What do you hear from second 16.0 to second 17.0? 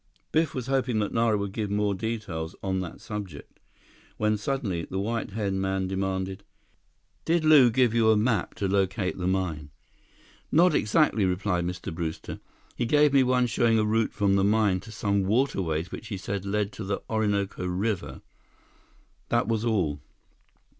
he said led to